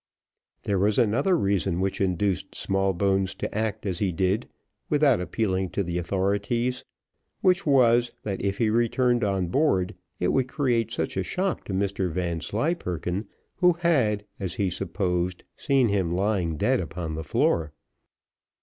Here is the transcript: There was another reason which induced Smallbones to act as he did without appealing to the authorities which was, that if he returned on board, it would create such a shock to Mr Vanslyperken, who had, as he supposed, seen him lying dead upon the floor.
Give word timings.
There 0.63 0.79
was 0.79 0.97
another 0.97 1.37
reason 1.37 1.79
which 1.79 2.01
induced 2.01 2.55
Smallbones 2.55 3.35
to 3.35 3.55
act 3.55 3.85
as 3.85 3.99
he 3.99 4.11
did 4.11 4.49
without 4.89 5.21
appealing 5.21 5.69
to 5.77 5.83
the 5.83 5.99
authorities 5.99 6.83
which 7.41 7.67
was, 7.67 8.11
that 8.23 8.41
if 8.41 8.57
he 8.57 8.71
returned 8.71 9.23
on 9.23 9.49
board, 9.49 9.93
it 10.19 10.29
would 10.29 10.47
create 10.47 10.89
such 10.91 11.17
a 11.17 11.23
shock 11.23 11.65
to 11.65 11.73
Mr 11.73 12.09
Vanslyperken, 12.11 13.27
who 13.57 13.73
had, 13.73 14.25
as 14.39 14.55
he 14.55 14.71
supposed, 14.71 15.43
seen 15.55 15.89
him 15.89 16.15
lying 16.15 16.57
dead 16.57 16.79
upon 16.79 17.13
the 17.13 17.23
floor. 17.23 17.71